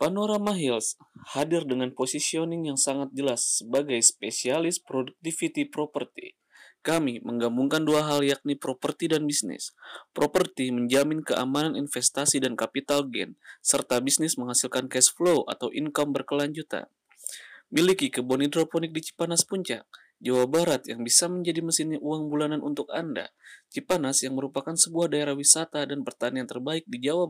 Panorama 0.00 0.56
Hills 0.56 0.96
hadir 1.36 1.68
dengan 1.68 1.92
positioning 1.92 2.72
yang 2.72 2.80
sangat 2.80 3.12
jelas 3.12 3.60
sebagai 3.60 4.00
spesialis 4.00 4.80
productivity 4.80 5.68
property. 5.68 6.40
Kami 6.80 7.20
menggabungkan 7.20 7.84
dua 7.84 8.08
hal 8.08 8.24
yakni 8.24 8.56
properti 8.56 9.12
dan 9.12 9.28
bisnis. 9.28 9.76
Properti 10.16 10.72
menjamin 10.72 11.20
keamanan 11.20 11.76
investasi 11.76 12.40
dan 12.40 12.56
capital 12.56 13.04
gain, 13.12 13.36
serta 13.60 14.00
bisnis 14.00 14.40
menghasilkan 14.40 14.88
cash 14.88 15.12
flow 15.12 15.44
atau 15.44 15.68
income 15.68 16.16
berkelanjutan. 16.16 16.88
Miliki 17.68 18.08
kebun 18.08 18.40
hidroponik 18.40 18.96
di 18.96 19.04
Cipanas 19.04 19.44
Puncak, 19.44 19.84
Jawa 20.16 20.48
Barat 20.48 20.88
yang 20.88 21.04
bisa 21.04 21.28
menjadi 21.28 21.60
mesin 21.60 22.00
uang 22.00 22.32
bulanan 22.32 22.64
untuk 22.64 22.88
Anda. 22.88 23.28
Cipanas 23.68 24.24
yang 24.24 24.40
merupakan 24.40 24.72
sebuah 24.72 25.12
daerah 25.12 25.36
wisata 25.36 25.84
dan 25.84 26.08
pertanian 26.08 26.48
terbaik 26.48 26.88
di 26.88 27.04
Jawa 27.04 27.28